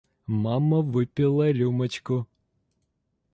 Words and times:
Мама 0.43 0.81
выпила 0.81 1.51
рюмочку. 1.51 2.25